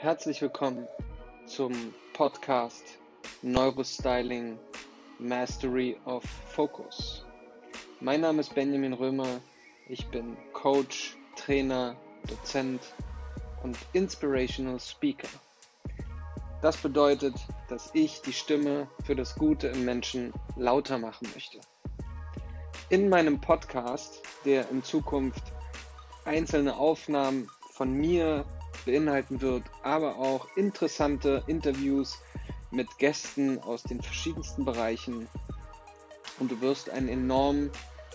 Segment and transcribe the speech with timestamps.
[0.00, 0.86] Herzlich willkommen
[1.46, 2.84] zum Podcast
[3.42, 4.56] Neurostyling
[5.18, 7.24] Mastery of Focus.
[7.98, 9.40] Mein Name ist Benjamin Römer.
[9.88, 11.96] Ich bin Coach, Trainer,
[12.28, 12.80] Dozent
[13.64, 15.26] und Inspirational Speaker.
[16.62, 17.34] Das bedeutet,
[17.68, 21.58] dass ich die Stimme für das Gute im Menschen lauter machen möchte.
[22.88, 25.42] In meinem Podcast, der in Zukunft
[26.24, 28.44] einzelne Aufnahmen von mir
[28.88, 32.18] beinhalten wird, aber auch interessante Interviews
[32.70, 35.28] mit Gästen aus den verschiedensten Bereichen.
[36.38, 37.70] Und du wirst einen enormen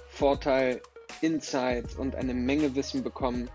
[0.09, 0.81] Vorteil,
[1.21, 3.51] Insights und eine Menge Wissen bekommen,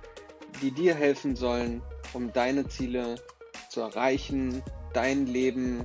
[0.62, 3.16] die dir helfen sollen, um deine Ziele
[3.68, 4.62] zu erreichen,
[4.92, 5.84] dein Leben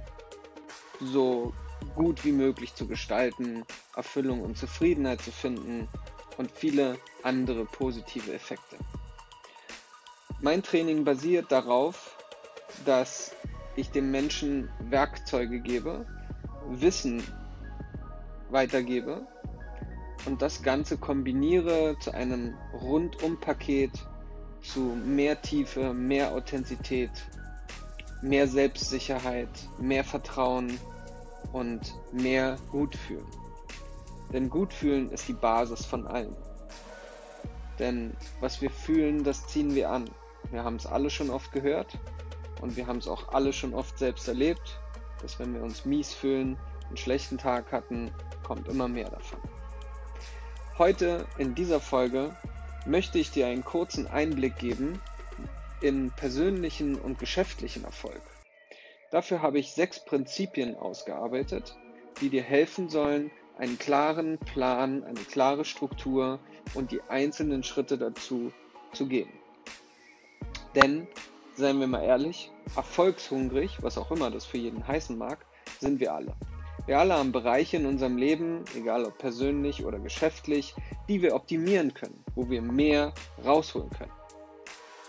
[1.00, 1.52] so
[1.96, 3.66] gut wie möglich zu gestalten,
[3.96, 5.88] Erfüllung und Zufriedenheit zu finden
[6.38, 8.78] und viele andere positive Effekte.
[10.44, 12.18] Mein Training basiert darauf,
[12.84, 13.34] dass
[13.78, 16.06] ich dem Menschen Werkzeuge gebe,
[16.68, 17.24] Wissen
[18.50, 19.26] weitergebe
[20.26, 23.92] und das Ganze kombiniere zu einem Rundum-Paket
[24.62, 27.12] zu mehr Tiefe, mehr Authentizität,
[28.22, 29.48] mehr Selbstsicherheit,
[29.80, 30.78] mehr Vertrauen
[31.54, 31.80] und
[32.12, 33.28] mehr Gutfühlen.
[34.34, 36.36] Denn Gutfühlen ist die Basis von allem.
[37.80, 40.10] Denn was wir fühlen, das ziehen wir an.
[40.52, 41.98] Wir haben es alle schon oft gehört
[42.62, 44.80] und wir haben es auch alle schon oft selbst erlebt,
[45.22, 48.12] dass wenn wir uns mies fühlen, einen schlechten Tag hatten,
[48.44, 49.40] kommt immer mehr davon.
[50.78, 52.36] Heute in dieser Folge
[52.86, 55.02] möchte ich dir einen kurzen Einblick geben
[55.82, 58.22] in persönlichen und geschäftlichen Erfolg.
[59.12, 61.78] Dafür habe ich sechs Prinzipien ausgearbeitet,
[62.22, 66.40] die dir helfen sollen, einen klaren Plan, eine klare Struktur
[66.74, 68.52] und die einzelnen Schritte dazu
[68.94, 69.30] zu gehen.
[70.76, 71.08] Denn,
[71.56, 75.46] seien wir mal ehrlich, erfolgshungrig, was auch immer das für jeden heißen mag,
[75.80, 76.36] sind wir alle.
[76.86, 80.76] Wir alle haben Bereiche in unserem Leben, egal ob persönlich oder geschäftlich,
[81.08, 83.14] die wir optimieren können, wo wir mehr
[83.46, 84.12] rausholen können.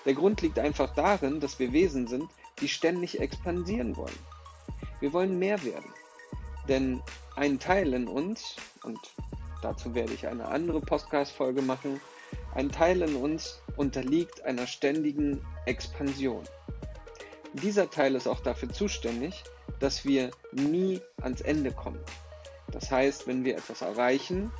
[0.04, 4.18] Der Grund liegt einfach darin, dass wir Wesen sind, die ständig expandieren wollen.
[5.00, 5.90] Wir wollen mehr werden.
[6.68, 7.02] Denn
[7.36, 8.98] ein Teil in uns, und
[9.62, 12.00] dazu werde ich eine andere Podcast-Folge machen,
[12.54, 16.44] ein Teil in uns unterliegt einer ständigen Expansion.
[17.54, 19.44] Dieser Teil ist auch dafür zuständig,
[19.80, 22.00] dass wir nie ans Ende kommen.
[22.72, 24.50] Das heißt, wenn wir etwas erreichen,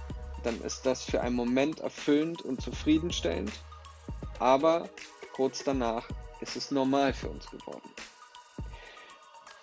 [0.45, 3.53] dann ist das für einen Moment erfüllend und zufriedenstellend,
[4.39, 4.89] aber
[5.35, 6.09] kurz danach
[6.41, 7.91] ist es normal für uns geworden.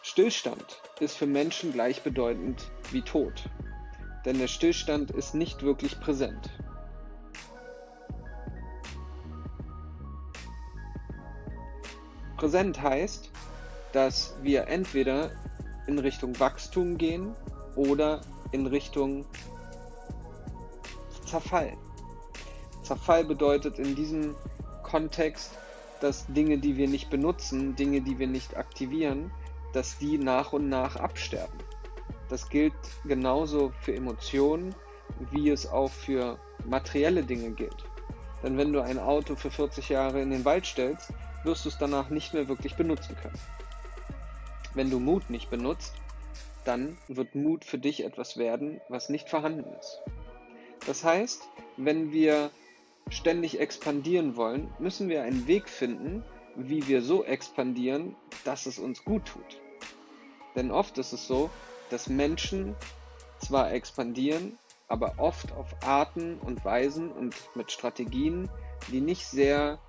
[0.01, 3.44] Stillstand ist für Menschen gleichbedeutend wie Tod,
[4.25, 6.50] denn der Stillstand ist nicht wirklich präsent.
[12.41, 13.29] Präsent heißt,
[13.94, 15.29] dass wir entweder
[15.85, 17.35] in Richtung Wachstum gehen
[17.75, 18.22] oder
[18.52, 19.28] in Richtung
[21.24, 21.78] Zerfall.
[22.81, 24.34] Zerfall bedeutet in diesem
[24.81, 25.52] Kontext,
[26.00, 29.29] dass Dinge, die wir nicht benutzen, Dinge, die wir nicht aktivieren,
[29.73, 31.59] dass die nach und nach absterben.
[32.28, 32.73] Das gilt
[33.06, 34.73] genauso für Emotionen,
[35.29, 37.85] wie es auch für materielle Dinge gilt.
[38.41, 41.13] Denn wenn du ein Auto für 40 Jahre in den Wald stellst,
[41.44, 43.40] wirst du es danach nicht mehr wirklich benutzen können.
[44.74, 45.94] Wenn du Mut nicht benutzt,
[46.66, 50.02] dann wird Mut für dich etwas werden, was nicht vorhanden ist.
[50.85, 51.41] Das heißt,
[51.78, 52.52] wenn wir
[53.09, 56.24] ständig expandieren wollen, müssen wir einen Weg finden,
[56.56, 58.16] wie wir so expandieren,
[58.46, 59.59] dass es uns gut tut.
[60.56, 61.50] Denn oft ist es so,
[61.90, 62.75] dass Menschen
[63.40, 68.50] zwar expandieren, aber oft auf Arten und Weisen und mit Strategien,
[68.91, 69.79] die nicht sehr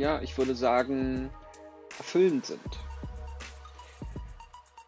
[0.00, 1.30] ja, ich würde sagen,
[1.98, 2.78] erfüllend sind.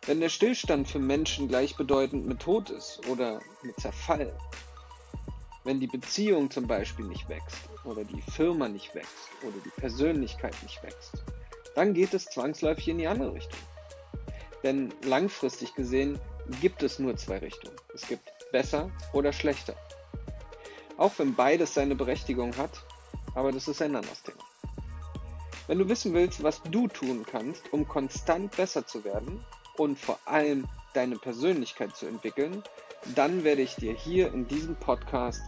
[0.06, 4.36] Wenn der Stillstand für Menschen gleichbedeutend mit Tod ist oder mit Zerfall,
[5.64, 10.60] wenn die Beziehung zum Beispiel nicht wächst oder die Firma nicht wächst oder die Persönlichkeit
[10.62, 11.22] nicht wächst,
[11.76, 13.60] dann geht es zwangsläufig in die andere Richtung.
[14.64, 16.18] Denn langfristig gesehen
[16.60, 17.76] gibt es nur zwei Richtungen.
[17.94, 19.76] Es gibt besser oder schlechter.
[20.96, 22.82] Auch wenn beides seine Berechtigung hat,
[23.34, 24.42] aber das ist ein anderes Thema.
[25.72, 29.42] Wenn du wissen willst, was du tun kannst, um konstant besser zu werden
[29.78, 32.62] und vor allem deine Persönlichkeit zu entwickeln,
[33.14, 35.40] dann werde ich dir hier in diesem Podcast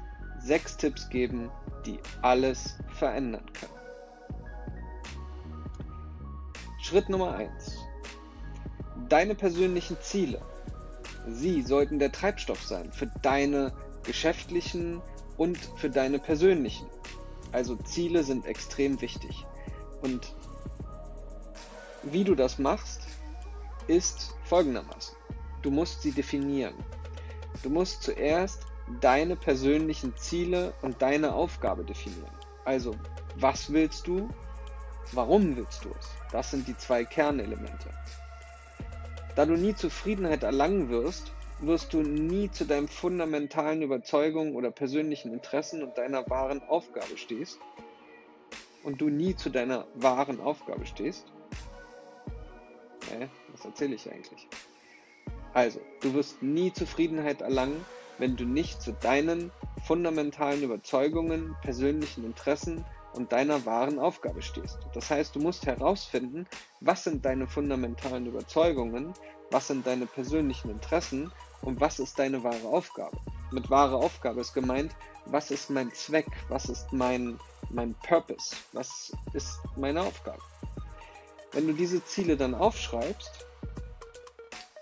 [0.43, 1.51] sechs Tipps geben,
[1.85, 3.75] die alles verändern können.
[6.81, 7.77] Schritt Nummer eins:
[9.11, 10.41] Deine persönlichen Ziele.
[11.29, 13.75] Sie sollten der Treibstoff sein für deine
[14.05, 15.03] geschäftlichen
[15.37, 16.87] und für deine persönlichen.
[17.53, 19.45] Also Ziele sind extrem wichtig.
[20.05, 20.35] Und
[22.03, 23.01] wie du das machst,
[23.87, 25.17] ist folgendermaßen.
[25.63, 26.75] Du musst sie definieren.
[27.63, 28.67] Du musst zuerst
[29.01, 32.37] deine persönlichen Ziele und deine Aufgabe definieren.
[32.67, 32.95] Also,
[33.37, 34.29] was willst du?
[35.13, 36.11] Warum willst du es?
[36.33, 37.89] Das sind die zwei Kernelemente.
[39.37, 45.33] Da du nie Zufriedenheit erlangen wirst, wirst du nie zu deinen fundamentalen Überzeugungen oder persönlichen
[45.33, 47.59] Interessen und deiner wahren Aufgabe stehst
[48.85, 51.27] und du nie zu deiner wahren Aufgabe stehst.
[53.11, 53.29] Hä?
[53.53, 54.49] Was erzähle ich eigentlich?
[55.53, 57.85] Also, du wirst nie Zufriedenheit erlangen,
[58.19, 59.51] wenn du nicht zu deinen
[59.85, 62.85] fundamentalen Überzeugungen, persönlichen Interessen
[63.15, 64.79] und deiner wahren Aufgabe stehst.
[64.93, 66.47] Das heißt, du musst herausfinden,
[66.81, 69.15] was sind deine fundamentalen Überzeugungen,
[69.51, 71.31] was sind deine persönlichen Interessen
[71.63, 73.17] und was ist deine wahre Aufgabe.
[73.53, 74.95] Mit wahre Aufgabe ist gemeint,
[75.27, 77.39] was ist mein Zweck, was ist mein,
[77.75, 80.43] mein Purpose, was ist meine Aufgabe.
[81.53, 83.47] Wenn du diese Ziele dann aufschreibst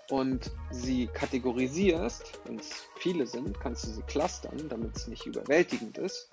[0.09, 5.97] und sie kategorisierst, wenn es viele sind, kannst du sie clustern, damit es nicht überwältigend
[5.97, 6.29] ist,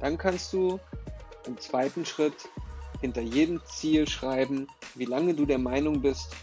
[0.00, 0.78] dann kannst du
[1.46, 2.48] im zweiten Schritt
[3.00, 6.34] hinter jedem Ziel schreiben, wie lange du der Meinung bist,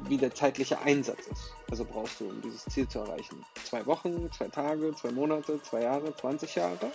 [0.00, 1.52] wie der zeitliche Einsatz ist.
[1.70, 5.82] Also brauchst du, um dieses Ziel zu erreichen, zwei Wochen, zwei Tage, zwei Monate, zwei
[5.82, 6.90] Jahre, 20 Jahre.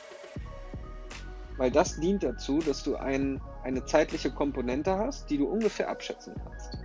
[1.58, 6.34] Weil das dient dazu, dass du ein, eine zeitliche Komponente hast, die du ungefähr abschätzen
[6.44, 6.78] kannst.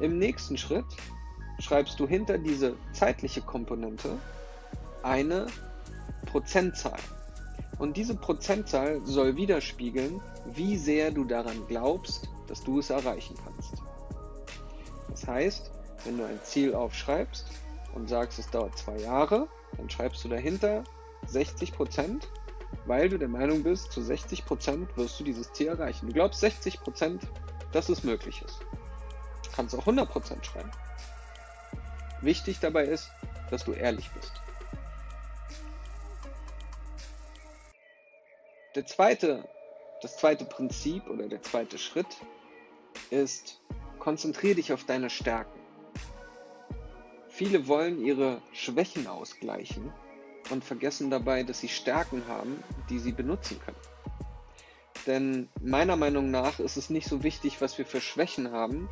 [0.00, 0.86] Im nächsten Schritt
[1.58, 4.16] schreibst du hinter diese zeitliche Komponente
[5.02, 5.46] eine
[6.26, 7.00] Prozentzahl.
[7.78, 10.20] Und diese Prozentzahl soll widerspiegeln,
[10.54, 13.82] wie sehr du daran glaubst, dass du es erreichen kannst.
[15.08, 15.70] Das heißt,
[16.04, 17.46] wenn du ein Ziel aufschreibst
[17.94, 20.84] und sagst, es dauert zwei Jahre, dann schreibst du dahinter
[21.26, 22.28] 60 Prozent,
[22.86, 26.06] weil du der Meinung bist, zu 60 Prozent wirst du dieses Ziel erreichen.
[26.06, 27.22] Du glaubst 60 Prozent,
[27.72, 28.60] dass es möglich ist.
[29.44, 30.70] Du kannst auch 100 Prozent schreiben.
[32.20, 33.10] Wichtig dabei ist,
[33.50, 34.32] dass du ehrlich bist.
[38.74, 39.48] Der zweite,
[40.02, 42.16] das zweite Prinzip oder der zweite Schritt
[43.10, 43.60] ist,
[43.98, 45.58] konzentriere dich auf deine Stärken.
[47.28, 49.92] Viele wollen ihre Schwächen ausgleichen
[50.50, 53.76] und vergessen dabei, dass sie Stärken haben, die sie benutzen können.
[55.06, 58.88] Denn meiner Meinung nach ist es nicht so wichtig, was wir für Schwächen haben,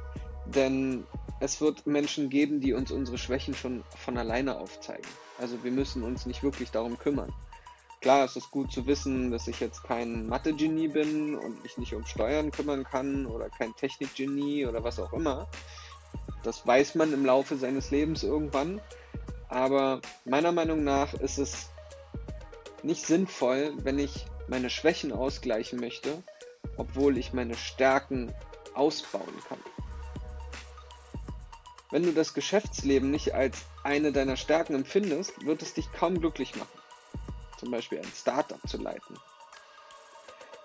[0.47, 1.07] denn
[1.41, 5.07] es wird Menschen geben, die uns unsere Schwächen schon von alleine aufzeigen.
[5.39, 7.33] Also wir müssen uns nicht wirklich darum kümmern.
[8.01, 11.95] Klar ist es gut zu wissen, dass ich jetzt kein Mathe-Genie bin und mich nicht
[11.95, 15.49] um Steuern kümmern kann oder kein Technik-Genie oder was auch immer.
[16.45, 18.81] Das weiß man im Laufe seines Lebens irgendwann.
[19.49, 21.69] Aber meiner Meinung nach ist es
[22.83, 26.23] nicht sinnvoll, wenn ich meine Schwächen ausgleichen möchte,
[26.77, 28.33] obwohl ich meine Stärken
[28.75, 29.59] ausbauen kann.
[31.91, 36.55] Wenn du das Geschäftsleben nicht als eine deiner Stärken empfindest, wird es dich kaum glücklich
[36.55, 36.79] machen.
[37.59, 39.17] Zum Beispiel ein Startup zu leiten.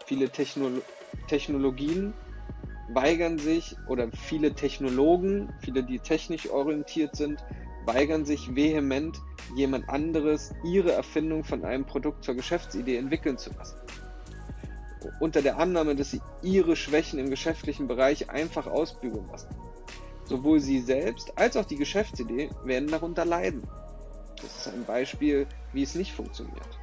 [0.05, 0.81] Viele Technolo
[1.27, 2.13] Technologien
[2.89, 7.41] weigern sich oder viele Technologen, viele, die technisch orientiert sind,
[7.85, 9.21] weigern sich vehement,
[9.55, 13.77] jemand anderes ihre Erfindung von einem Produkt zur Geschäftsidee entwickeln zu lassen.
[15.19, 19.49] Unter der Annahme, dass sie ihre Schwächen im geschäftlichen Bereich einfach ausbügeln lassen.
[20.25, 23.63] Sowohl sie selbst als auch die Geschäftsidee werden darunter leiden.
[24.41, 26.79] Das ist ein Beispiel, wie es nicht funktioniert.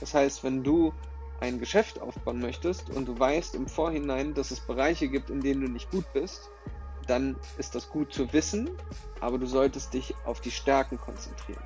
[0.00, 0.92] Das heißt, wenn du
[1.40, 5.62] ein Geschäft aufbauen möchtest und du weißt im Vorhinein, dass es Bereiche gibt, in denen
[5.62, 6.50] du nicht gut bist,
[7.06, 8.70] dann ist das gut zu wissen,
[9.20, 11.62] aber du solltest dich auf die Stärken konzentrieren.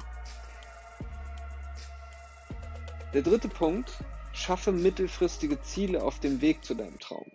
[3.12, 3.92] Der dritte Punkt,
[4.32, 7.26] schaffe mittelfristige Ziele auf dem Weg zu deinem Traum.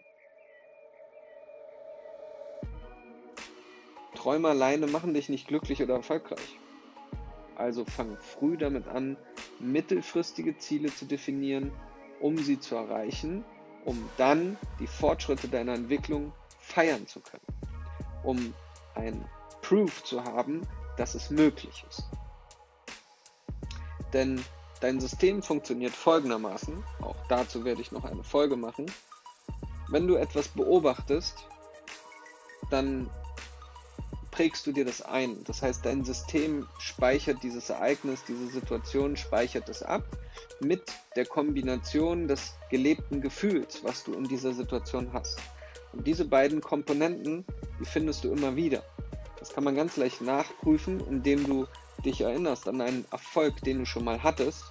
[4.15, 6.59] Träume alleine machen dich nicht glücklich oder erfolgreich.
[7.55, 9.17] Also fang früh damit an,
[9.59, 11.71] mittelfristige Ziele zu definieren,
[12.19, 13.45] um sie zu erreichen,
[13.85, 17.45] um dann die Fortschritte deiner Entwicklung feiern zu können,
[18.25, 18.53] um
[18.95, 19.27] ein
[19.61, 20.67] Proof zu haben,
[20.97, 22.03] dass es möglich ist.
[24.13, 24.43] Denn
[24.79, 28.85] dein System funktioniert folgendermaßen, auch dazu werde ich noch eine Folge machen.
[29.89, 31.47] Wenn du etwas beobachtest,
[32.69, 33.09] dann
[34.31, 35.43] prägst du dir das ein.
[35.45, 40.03] Das heißt, dein System speichert dieses Ereignis, diese Situation, speichert es ab
[40.59, 40.83] mit
[41.15, 45.39] der Kombination des gelebten Gefühls, was du in dieser Situation hast.
[45.93, 47.45] Und diese beiden Komponenten,
[47.79, 48.83] die findest du immer wieder.
[49.39, 51.67] Das kann man ganz leicht nachprüfen, indem du
[52.03, 54.63] dich erinnerst an einen Erfolg, den du schon mal hattest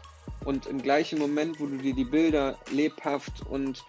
[0.44, 3.84] und im gleichen Moment, wo du dir die Bilder lebhaft und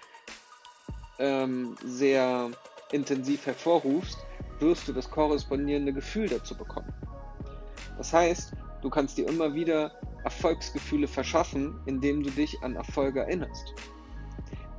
[1.20, 2.52] ähm, sehr
[2.92, 4.18] intensiv hervorrufst,
[4.60, 6.94] wirst du das korrespondierende Gefühl dazu bekommen.
[7.98, 9.92] Das heißt, du kannst dir immer wieder
[10.24, 13.74] Erfolgsgefühle verschaffen, indem du dich an Erfolge erinnerst.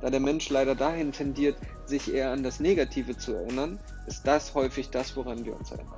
[0.01, 4.53] Da der Mensch leider dahin tendiert, sich eher an das Negative zu erinnern, ist das
[4.53, 5.93] häufig das, woran wir uns erinnern.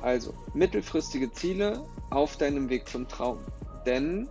[0.00, 3.38] Also, mittelfristige Ziele auf deinem Weg zum Traum.
[3.86, 4.28] Denn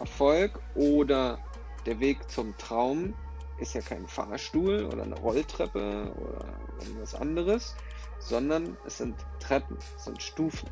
[0.00, 1.38] Erfolg oder
[1.86, 3.14] der Weg zum Traum
[3.58, 6.44] ist ja kein Fahrstuhl oder eine Rolltreppe oder
[6.80, 7.74] irgendwas anderes,
[8.18, 10.68] sondern es sind Treppen, es sind Stufen.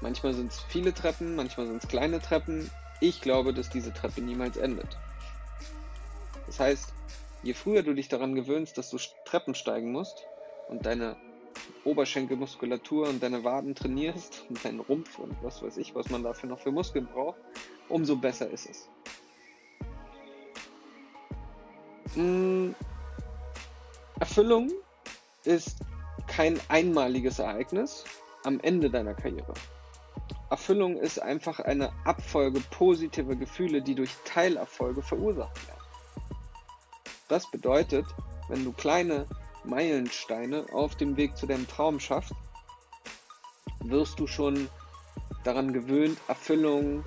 [0.00, 2.70] Manchmal sind es viele Treppen, manchmal sind es kleine Treppen.
[3.00, 4.96] Ich glaube, dass diese Treppe niemals endet.
[6.46, 6.92] Das heißt,
[7.42, 10.26] je früher du dich daran gewöhnst, dass du Treppen steigen musst
[10.68, 11.16] und deine
[11.84, 16.48] Oberschenkelmuskulatur und deine Waden trainierst und deinen Rumpf und was weiß ich, was man dafür
[16.48, 17.38] noch für Muskeln braucht,
[17.88, 18.88] umso besser ist es.
[22.14, 22.74] Hm,
[24.20, 24.70] Erfüllung
[25.44, 25.80] ist
[26.26, 28.04] kein einmaliges Ereignis
[28.44, 29.52] am Ende deiner Karriere.
[30.50, 35.80] Erfüllung ist einfach eine Abfolge positiver Gefühle, die durch Teilerfolge verursacht werden.
[37.28, 38.06] Das bedeutet,
[38.48, 39.26] wenn du kleine
[39.64, 42.32] Meilensteine auf dem Weg zu deinem Traum schaffst,
[43.80, 44.68] wirst du schon
[45.42, 47.04] daran gewöhnt, Erfüllung,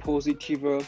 [0.00, 0.84] positive,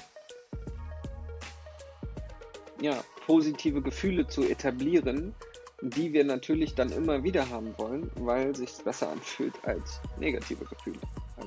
[2.81, 5.35] ja, positive Gefühle zu etablieren,
[5.83, 11.01] die wir natürlich dann immer wieder haben wollen, weil sich besser anfühlt als negative Gefühle,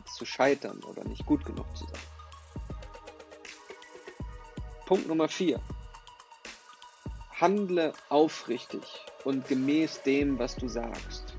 [0.06, 2.02] als zu scheitern oder nicht gut genug zu sein.
[4.86, 5.60] Punkt Nummer 4.
[7.40, 8.84] Handle aufrichtig
[9.24, 11.36] und gemäß dem, was du sagst.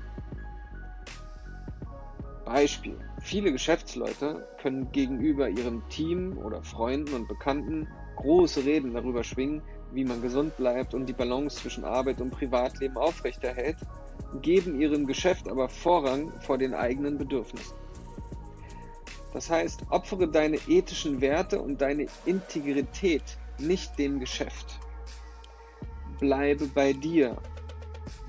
[2.45, 2.97] Beispiel.
[3.21, 10.05] Viele Geschäftsleute können gegenüber ihrem Team oder Freunden und Bekannten große Reden darüber schwingen, wie
[10.05, 13.77] man gesund bleibt und die Balance zwischen Arbeit und Privatleben aufrechterhält,
[14.41, 17.75] geben ihrem Geschäft aber Vorrang vor den eigenen Bedürfnissen.
[19.37, 23.21] Das heißt, opfere deine ethischen Werte und deine Integrität
[23.59, 24.79] nicht dem Geschäft
[26.17, 27.37] bleibe bei dir.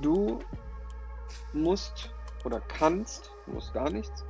[0.03, 0.41] Du
[1.55, 2.11] musst
[2.45, 4.23] oder kannst, musst gar nichts,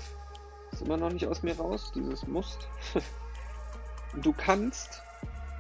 [0.71, 2.69] ist immer noch nicht aus mir raus, dieses musst.
[4.23, 5.03] du kannst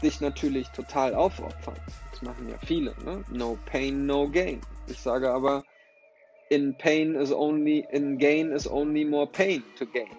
[0.04, 1.80] dich natürlich total aufopfern.
[2.12, 3.24] Das machen ja viele, ne?
[3.28, 4.60] No pain, no gain.
[4.86, 5.64] Ich sage aber,
[6.48, 10.16] in pain is only, in gain is only more pain to gain.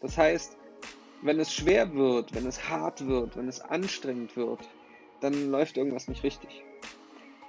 [0.00, 0.56] Das heißt,
[1.22, 4.60] wenn es schwer wird, wenn es hart wird, wenn es anstrengend wird,
[5.20, 6.62] dann läuft irgendwas nicht richtig.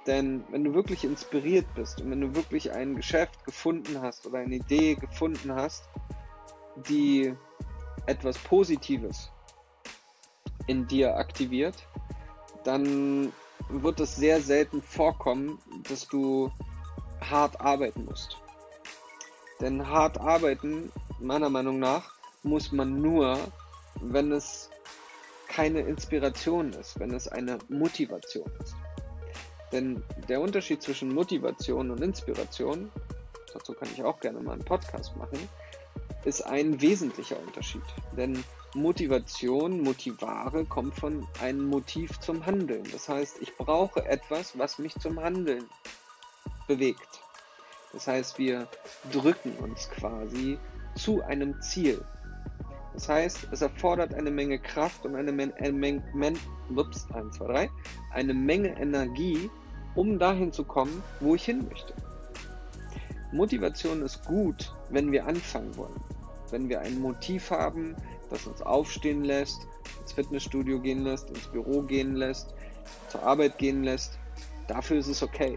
[0.06, 4.38] Denn wenn du wirklich inspiriert bist und wenn du wirklich ein Geschäft gefunden hast oder
[4.38, 5.88] eine Idee gefunden hast,
[6.88, 7.34] die
[8.06, 9.30] etwas Positives
[10.66, 11.86] in dir aktiviert,
[12.64, 13.32] dann
[13.68, 16.50] wird es sehr selten vorkommen, dass du
[17.20, 18.38] hart arbeiten musst.
[19.60, 23.38] Denn hart arbeiten, meiner Meinung nach, muss man nur,
[24.00, 24.70] wenn es
[25.48, 28.74] keine Inspiration ist, wenn es eine Motivation ist.
[29.72, 32.90] Denn der Unterschied zwischen Motivation und Inspiration,
[33.52, 35.38] dazu kann ich auch gerne mal einen Podcast machen,
[36.24, 37.82] ist ein wesentlicher Unterschied.
[38.16, 38.42] Denn
[38.74, 42.84] Motivation, Motivare kommt von einem Motiv zum Handeln.
[42.92, 45.64] Das heißt, ich brauche etwas, was mich zum Handeln
[46.66, 47.22] bewegt.
[47.92, 48.68] Das heißt, wir
[49.10, 50.58] drücken uns quasi
[50.94, 52.04] zu einem Ziel.
[52.98, 56.36] Das heißt, es erfordert eine Menge Kraft und eine, Men eine, Men Men
[56.74, 57.70] ups, 1, 2, 3,
[58.10, 59.48] eine Menge Energie,
[59.94, 61.94] um dahin zu kommen, wo ich hin möchte.
[63.30, 65.94] Motivation ist gut, wenn wir anfangen wollen.
[66.50, 67.94] Wenn wir ein Motiv haben,
[68.30, 69.68] das uns aufstehen lässt,
[70.00, 72.52] ins Fitnessstudio gehen lässt, ins Büro gehen lässt,
[73.10, 74.18] zur Arbeit gehen lässt,
[74.66, 75.56] dafür ist es okay.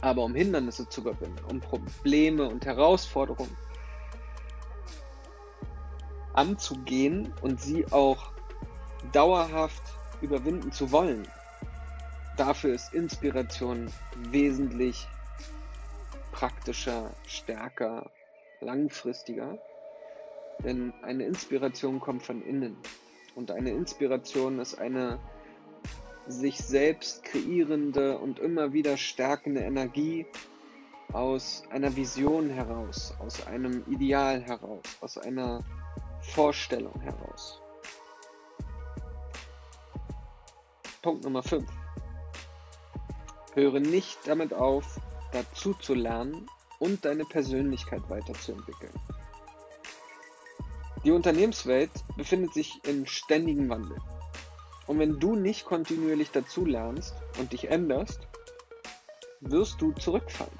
[0.00, 3.54] Aber um Hindernisse zu überwinden, um Probleme und Herausforderungen
[6.32, 8.32] anzugehen und sie auch
[9.12, 9.82] dauerhaft
[10.20, 11.26] überwinden zu wollen.
[12.36, 13.90] Dafür ist Inspiration
[14.30, 15.06] wesentlich
[16.32, 18.10] praktischer, stärker,
[18.60, 19.58] langfristiger.
[20.64, 22.76] Denn eine Inspiration kommt von innen.
[23.34, 25.18] Und eine Inspiration ist eine
[26.26, 30.26] sich selbst kreierende und immer wieder stärkende Energie
[31.12, 35.64] aus einer Vision heraus, aus einem Ideal heraus, aus einer
[36.22, 37.60] Vorstellung heraus.
[41.02, 41.66] Punkt Nummer 5.
[43.54, 45.00] Höre nicht damit auf,
[45.32, 46.46] dazu zu lernen
[46.78, 48.92] und deine Persönlichkeit weiterzuentwickeln.
[51.04, 53.96] Die Unternehmenswelt befindet sich in ständigem Wandel.
[54.86, 58.28] Und wenn du nicht kontinuierlich dazu lernst und dich änderst,
[59.40, 60.58] wirst du zurückfallen.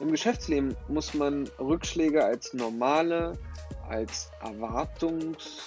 [0.00, 3.38] Im Geschäftsleben muss man Rückschläge als normale,
[3.88, 5.60] als Erwartungs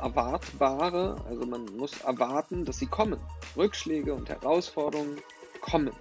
[0.00, 3.18] erwartbare, also man muss erwarten, dass sie kommen.
[3.56, 5.20] Rückschläge und Herausforderungen
[5.60, 5.92] kommen.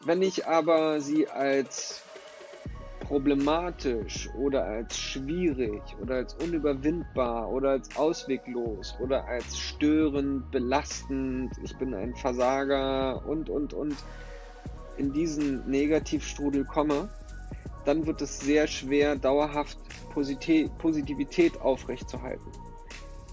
[0.00, 2.00] Wenn ich aber sie als
[3.00, 11.76] problematisch oder als schwierig oder als unüberwindbar oder als ausweglos oder als störend, belastend, ich
[11.76, 13.96] bin ein Versager und, und, und
[14.96, 17.08] in diesen Negativstrudel komme,
[17.86, 19.78] dann wird es sehr schwer, dauerhaft
[20.12, 22.50] Positivität aufrechtzuerhalten.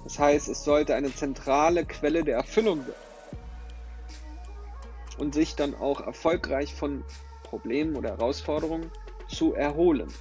[0.03, 3.03] Das heißt, es sollte eine zentrale Quelle der Erfüllung werden
[5.17, 7.03] und sich dann auch erfolgreich von
[7.43, 8.91] Problemen oder Herausforderungen
[9.27, 10.13] zu erholen.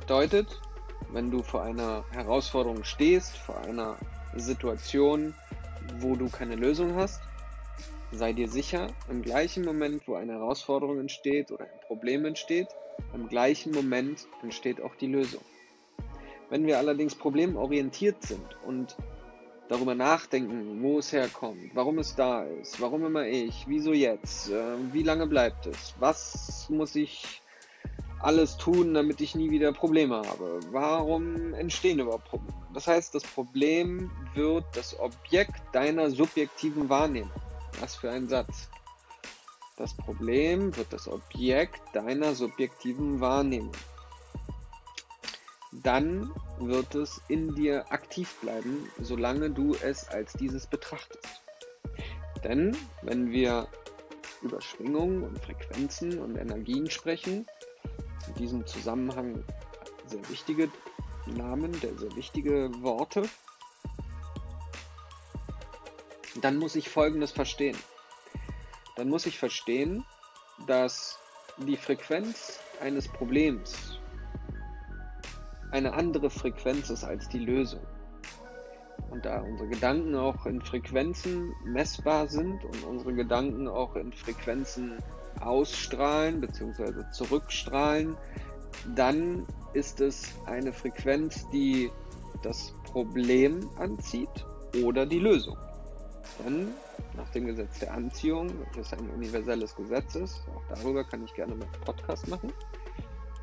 [0.00, 0.60] Bedeutet,
[1.10, 3.96] wenn du vor einer Herausforderung stehst, vor einer
[4.34, 5.34] Situation,
[5.98, 7.20] wo du keine Lösung hast,
[8.12, 12.68] sei dir sicher, im gleichen Moment, wo eine Herausforderung entsteht oder ein Problem entsteht,
[13.14, 15.42] im gleichen Moment entsteht auch die Lösung.
[16.50, 18.96] Wenn wir allerdings problemorientiert sind und
[19.68, 24.76] darüber nachdenken, wo es herkommt, warum es da ist, warum immer ich, wieso jetzt, äh,
[24.92, 27.40] wie lange bleibt es, was muss ich
[28.20, 32.54] alles tun, damit ich nie wieder Probleme habe, warum entstehen überhaupt Probleme.
[32.74, 37.30] Das heißt, das Problem wird das Objekt deiner subjektiven Wahrnehmung.
[37.82, 38.70] Was für ein Satz.
[39.76, 43.72] Das Problem wird das Objekt deiner subjektiven Wahrnehmung
[45.72, 51.42] dann wird es in dir aktiv bleiben, solange du es als dieses betrachtest.
[52.44, 53.68] Denn wenn wir
[54.42, 57.46] über Schwingungen und Frequenzen und Energien sprechen,
[58.28, 59.42] in diesem Zusammenhang
[60.06, 60.70] sehr wichtige
[61.26, 63.22] Namen, sehr wichtige Worte,
[66.42, 67.76] dann muss ich Folgendes verstehen.
[68.96, 70.04] Dann muss ich verstehen,
[70.66, 71.18] dass
[71.58, 73.98] die Frequenz eines Problems
[75.70, 77.80] eine andere Frequenz ist als die Lösung.
[79.10, 84.98] Und da unsere Gedanken auch in Frequenzen messbar sind und unsere Gedanken auch in Frequenzen
[85.40, 87.10] ausstrahlen bzw.
[87.12, 88.16] zurückstrahlen,
[88.94, 91.90] dann ist es eine Frequenz, die
[92.42, 94.44] das Problem anzieht
[94.82, 95.56] oder die Lösung.
[96.38, 96.72] Denn
[97.14, 101.54] nach dem Gesetz der Anziehung, das ein universelles Gesetz ist, auch darüber kann ich gerne
[101.54, 102.52] mal einen Podcast machen,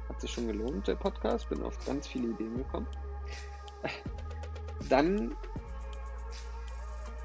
[0.07, 1.49] hat sich schon gelohnt, der Podcast.
[1.49, 2.87] Bin auf ganz viele Ideen gekommen.
[4.89, 5.35] Dann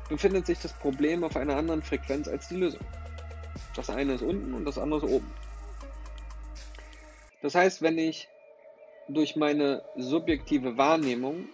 [0.08, 2.84] befindet sich das Problem auf einer anderen Frequenz als die Lösung.
[3.74, 5.30] Das eine ist unten und das andere ist oben.
[7.42, 8.28] Das heißt, wenn ich
[9.08, 11.46] durch meine subjektive Wahrnehmung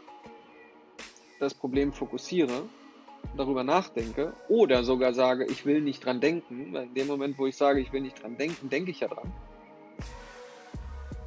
[1.38, 2.68] das Problem fokussiere,
[3.36, 7.46] darüber nachdenke oder sogar sage, ich will nicht dran denken, weil in dem Moment, wo
[7.46, 9.32] ich sage, ich will nicht dran denken, denke ich ja dran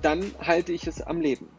[0.03, 1.49] dann halte ich es am Leben.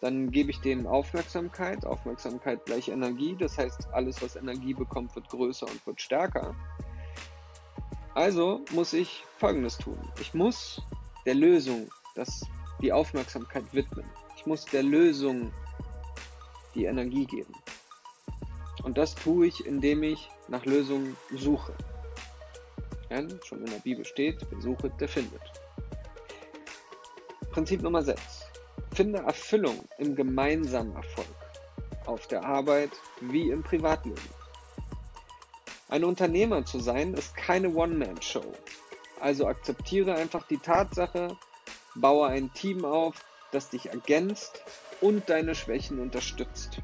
[0.00, 1.84] Dann gebe ich dem Aufmerksamkeit.
[1.84, 3.36] Aufmerksamkeit gleich Energie.
[3.38, 6.54] Das heißt, alles, was Energie bekommt, wird größer und wird stärker.
[8.14, 9.98] Also muss ich Folgendes tun.
[10.20, 10.80] Ich muss
[11.26, 12.46] der Lösung das,
[12.80, 14.06] die Aufmerksamkeit widmen.
[14.36, 15.52] Ich muss der Lösung
[16.76, 17.52] die Energie geben.
[18.88, 21.74] Und das tue ich, indem ich nach Lösungen suche.
[23.10, 25.42] Ja, schon in der Bibel steht, wer sucht, der findet.
[27.50, 28.18] Prinzip Nummer 6.
[28.94, 31.26] Finde Erfüllung im gemeinsamen Erfolg.
[32.06, 34.30] Auf der Arbeit wie im Privatleben.
[35.90, 38.54] Ein Unternehmer zu sein ist keine One-Man-Show.
[39.20, 41.36] Also akzeptiere einfach die Tatsache,
[41.94, 43.22] baue ein Team auf,
[43.52, 44.62] das dich ergänzt
[45.02, 46.80] und deine Schwächen unterstützt.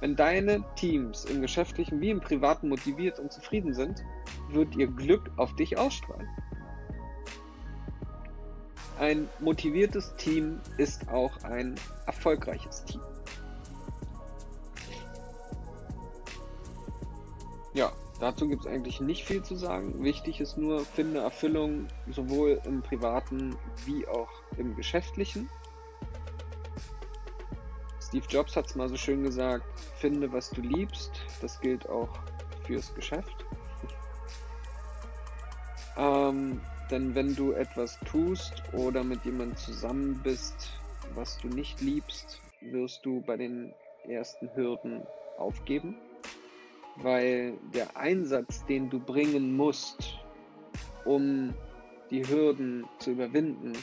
[0.00, 4.04] Wenn deine Teams im geschäftlichen wie im privaten motiviert und zufrieden sind,
[4.50, 6.28] wird ihr Glück auf dich ausstrahlen.
[8.98, 13.00] Ein motiviertes Team ist auch ein erfolgreiches Team.
[17.74, 20.02] Ja, dazu gibt es eigentlich nicht viel zu sagen.
[20.02, 23.56] Wichtig ist nur, finde Erfüllung sowohl im privaten
[23.86, 25.48] wie auch im geschäftlichen.
[28.08, 29.66] Steve Jobs hat es mal so schön gesagt,
[29.98, 31.10] finde, was du liebst.
[31.42, 32.08] Das gilt auch
[32.66, 33.44] fürs Geschäft.
[35.98, 36.58] ähm,
[36.90, 40.70] denn wenn du etwas tust oder mit jemandem zusammen bist,
[41.14, 43.74] was du nicht liebst, wirst du bei den
[44.08, 45.94] ersten Hürden aufgeben,
[46.96, 50.14] weil der Einsatz, den du bringen musst,
[51.04, 51.52] um
[52.10, 53.74] die Hürden zu überwinden,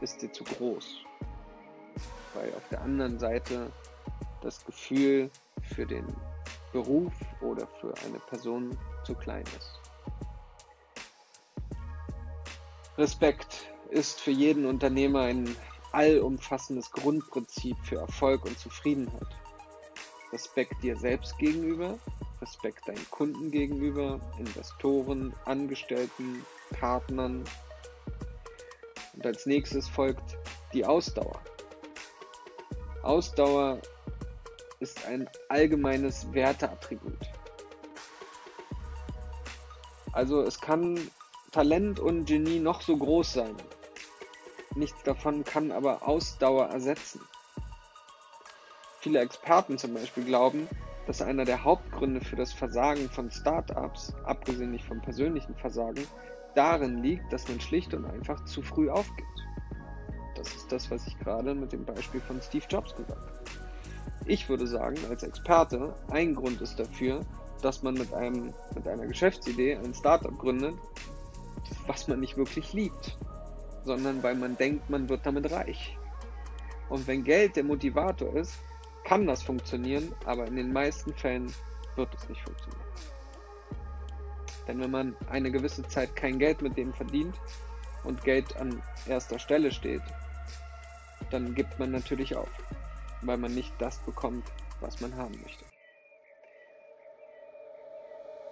[0.00, 1.04] ist dir zu groß.
[2.40, 3.70] Weil auf der anderen Seite
[4.40, 5.30] das Gefühl
[5.74, 6.06] für den
[6.72, 9.78] Beruf oder für eine Person zu klein ist.
[12.96, 15.54] Respekt ist für jeden Unternehmer ein
[15.92, 19.28] allumfassendes Grundprinzip für Erfolg und Zufriedenheit.
[20.32, 21.98] Respekt dir selbst gegenüber,
[22.40, 26.46] Respekt deinen Kunden gegenüber, Investoren, Angestellten,
[26.78, 27.44] Partnern.
[29.14, 30.38] Und als nächstes folgt
[30.72, 31.42] die Ausdauer.
[33.02, 33.80] Ausdauer
[34.78, 37.18] ist ein allgemeines Werteattribut.
[40.12, 40.98] Also es kann
[41.50, 43.56] Talent und Genie noch so groß sein.
[44.74, 47.20] Nichts davon kann aber Ausdauer ersetzen.
[49.00, 50.68] Viele Experten zum Beispiel glauben,
[51.06, 56.06] dass einer der Hauptgründe für das Versagen von Startups, abgesehen nicht vom persönlichen Versagen,
[56.54, 59.26] darin liegt, dass man schlicht und einfach zu früh aufgibt.
[60.40, 63.60] Das ist das, was ich gerade mit dem Beispiel von Steve Jobs gesagt habe.
[64.24, 67.20] Ich würde sagen, als Experte, ein Grund ist dafür,
[67.60, 70.74] dass man mit, einem, mit einer Geschäftsidee ein Startup gründet,
[71.86, 73.18] was man nicht wirklich liebt,
[73.84, 75.98] sondern weil man denkt, man wird damit reich.
[76.88, 78.54] Und wenn Geld der Motivator ist,
[79.04, 81.52] kann das funktionieren, aber in den meisten Fällen
[81.96, 82.80] wird es nicht funktionieren.
[84.66, 87.34] Denn wenn man eine gewisse Zeit kein Geld mit dem verdient
[88.04, 90.02] und Geld an erster Stelle steht,
[91.30, 92.50] dann gibt man natürlich auf,
[93.22, 94.44] weil man nicht das bekommt,
[94.80, 95.64] was man haben möchte.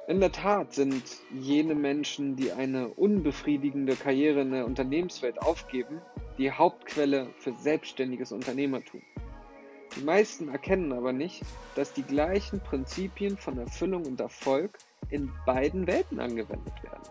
[0.08, 1.02] In der Tat sind
[1.34, 6.00] jene Menschen, die eine unbefriedigende Karriere in der Unternehmenswelt aufgeben,
[6.38, 9.02] die Hauptquelle für selbstständiges Unternehmertum.
[9.96, 11.42] Die meisten erkennen aber nicht,
[11.74, 14.78] dass die gleichen Prinzipien von Erfüllung und Erfolg
[15.10, 17.02] in beiden Welten angewendet werden.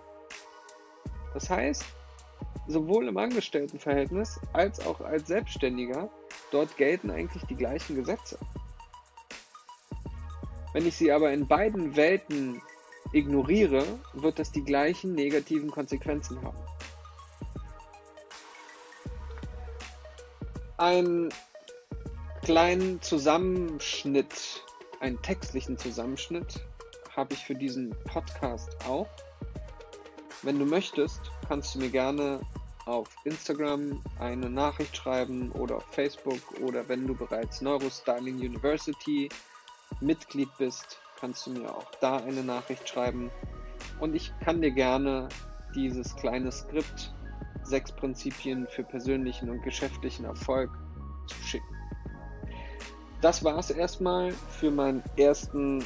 [1.34, 1.86] Das heißt,
[2.68, 6.10] sowohl im Angestelltenverhältnis als auch als Selbstständiger,
[6.52, 8.38] dort gelten eigentlich die gleichen Gesetze.
[10.74, 12.62] Wenn ich sie aber in beiden Welten
[13.14, 16.58] ignoriere, wird das die gleichen negativen Konsequenzen haben.
[20.78, 21.30] Ein
[22.44, 24.64] kleinen Zusammenschnitt,
[25.00, 26.66] einen textlichen Zusammenschnitt
[27.16, 29.08] habe ich für diesen Podcast auch.
[30.44, 32.40] Wenn du möchtest, kannst du mir gerne
[32.88, 39.30] auf Instagram eine Nachricht schreiben oder auf Facebook oder wenn du bereits Neurostyling University
[40.00, 43.30] Mitglied bist, kannst du mir auch da eine Nachricht schreiben.
[44.00, 45.28] Und ich kann dir gerne
[45.76, 47.14] dieses kleine Skript,
[47.64, 50.70] sechs Prinzipien für persönlichen und geschäftlichen Erfolg,
[51.28, 51.68] zuschicken.
[53.22, 55.84] Das war es erstmal für meinen ersten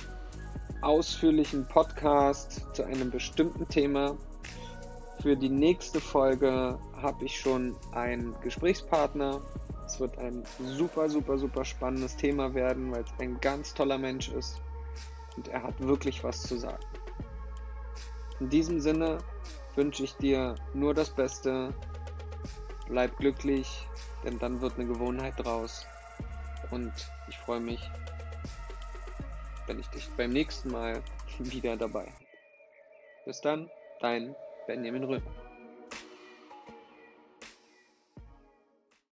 [0.82, 4.18] ausführlichen Podcast zu einem bestimmten Thema.
[5.22, 9.42] Für die nächste Folge habe ich schon einen Gesprächspartner.
[9.86, 14.30] Es wird ein super, super, super spannendes Thema werden, weil es ein ganz toller Mensch
[14.30, 14.62] ist
[15.36, 16.84] und er hat wirklich was zu sagen.
[18.40, 19.20] In diesem Sinne
[19.76, 21.74] wünsche ich dir nur das Beste.
[22.88, 23.88] Bleib glücklich,
[24.24, 25.86] denn dann wird eine Gewohnheit draus.
[26.72, 26.92] Und
[27.30, 27.82] ich freue mich,
[29.68, 31.02] wenn ich dich beim nächsten Mal
[31.40, 32.26] wieder dabei habe.
[33.26, 34.36] Bis dann, dein
[34.68, 35.41] Benjamin Römer.